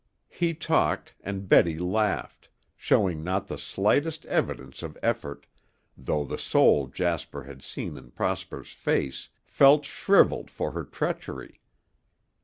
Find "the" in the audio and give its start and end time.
3.45-3.59, 6.25-6.39